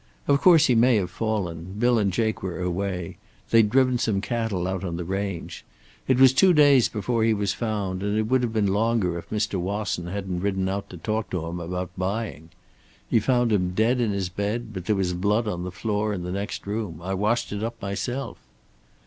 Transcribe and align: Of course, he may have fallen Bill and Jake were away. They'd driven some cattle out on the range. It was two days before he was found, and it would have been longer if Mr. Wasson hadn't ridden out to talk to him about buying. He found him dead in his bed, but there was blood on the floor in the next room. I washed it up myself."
Of 0.27 0.41
course, 0.41 0.65
he 0.65 0.73
may 0.73 0.95
have 0.95 1.11
fallen 1.11 1.73
Bill 1.77 1.99
and 1.99 2.11
Jake 2.11 2.41
were 2.41 2.59
away. 2.59 3.17
They'd 3.51 3.69
driven 3.69 3.99
some 3.99 4.19
cattle 4.19 4.67
out 4.67 4.83
on 4.83 4.95
the 4.97 5.03
range. 5.03 5.63
It 6.07 6.17
was 6.19 6.33
two 6.33 6.53
days 6.53 6.89
before 6.89 7.23
he 7.23 7.35
was 7.35 7.53
found, 7.53 8.01
and 8.01 8.17
it 8.17 8.23
would 8.23 8.41
have 8.41 8.51
been 8.51 8.73
longer 8.73 9.19
if 9.19 9.29
Mr. 9.29 9.59
Wasson 9.59 10.07
hadn't 10.07 10.39
ridden 10.41 10.67
out 10.67 10.89
to 10.89 10.97
talk 10.97 11.29
to 11.29 11.45
him 11.45 11.59
about 11.59 11.91
buying. 11.95 12.49
He 13.07 13.19
found 13.19 13.51
him 13.51 13.75
dead 13.75 14.01
in 14.01 14.09
his 14.09 14.29
bed, 14.29 14.73
but 14.73 14.85
there 14.85 14.95
was 14.95 15.13
blood 15.13 15.47
on 15.47 15.61
the 15.61 15.69
floor 15.71 16.13
in 16.15 16.23
the 16.23 16.31
next 16.31 16.65
room. 16.65 16.99
I 17.03 17.13
washed 17.13 17.51
it 17.51 17.61
up 17.63 17.79
myself." 17.79 18.39